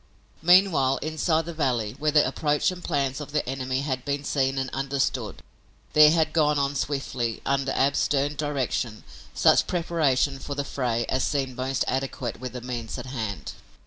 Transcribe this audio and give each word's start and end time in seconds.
Meanwhile, 0.41 0.97
inside 1.03 1.45
the 1.45 1.53
valley, 1.53 1.95
where 1.99 2.09
the 2.09 2.25
approach 2.27 2.71
and 2.71 2.83
plans 2.83 3.21
of 3.21 3.33
the 3.33 3.47
enemy 3.47 3.81
had 3.81 4.03
been 4.03 4.23
seen 4.23 4.57
and 4.57 4.71
understood, 4.71 5.43
there 5.93 6.09
had 6.09 6.33
gone 6.33 6.57
on 6.57 6.73
swiftly, 6.73 7.39
under 7.45 7.71
Ab's 7.73 7.99
stern 7.99 8.35
direction, 8.35 9.03
such 9.35 9.67
preparation 9.67 10.39
for 10.39 10.55
the 10.55 10.65
fray 10.65 11.05
as 11.07 11.23
seemed 11.23 11.55
most 11.55 11.85
adequate 11.87 12.39
with 12.39 12.53
the 12.53 12.61
means 12.61 12.97
at 12.97 13.05
hand. 13.05 13.51